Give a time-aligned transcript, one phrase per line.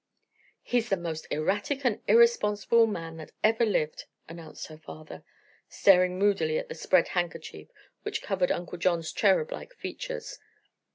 [0.63, 5.23] "He's the most erratic and irresponsible man that ever lived," announced her father,
[5.69, 7.67] staring moodily at the spread handkerchief
[8.01, 10.39] which covered Uncle John's cherub like features.